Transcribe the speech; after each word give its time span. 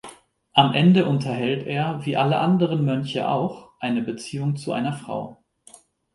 Am 0.53 0.73
Ende 0.73 1.05
unterhält 1.05 1.67
er, 1.67 2.03
wie 2.07 2.17
alle 2.17 2.39
anderen 2.39 2.83
Mönche 2.83 3.29
auch, 3.29 3.69
eine 3.79 4.01
Beziehung 4.01 4.55
zu 4.55 4.71
einer 4.73 4.93
Frau. 4.93 5.37